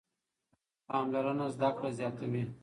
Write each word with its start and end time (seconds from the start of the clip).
پاملرنه 0.87 1.47
زده 1.55 1.69
کړه 1.77 1.89
زیاتوي. 1.99 2.43